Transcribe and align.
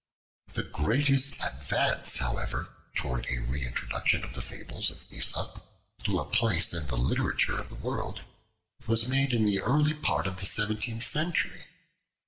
The 0.55 0.63
greatest 0.63 1.33
advance, 1.45 2.17
however, 2.17 2.69
towards 2.95 3.27
a 3.31 3.41
re 3.41 3.63
introduction 3.63 4.23
of 4.23 4.33
the 4.33 4.41
Fables 4.41 4.89
of 4.89 5.03
Aesop 5.13 5.61
to 6.05 6.17
a 6.19 6.25
place 6.25 6.73
in 6.73 6.87
the 6.87 6.97
literature 6.97 7.59
of 7.59 7.69
the 7.69 7.75
world, 7.75 8.21
was 8.87 9.07
made 9.07 9.31
in 9.31 9.45
the 9.45 9.61
early 9.61 9.93
part 9.93 10.25
of 10.25 10.39
the 10.39 10.47
seventeenth 10.47 11.03
century. 11.05 11.65